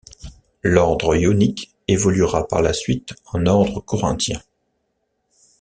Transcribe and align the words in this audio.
L'ordre 0.63 1.15
ionique 1.15 1.75
évoluera 1.87 2.47
par 2.47 2.63
la 2.63 2.73
suite 2.73 3.13
en 3.33 3.45
ordre 3.45 3.81
corinthien. 3.81 4.41